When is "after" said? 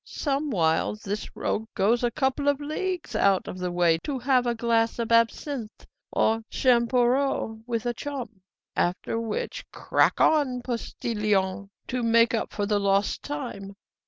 8.75-9.19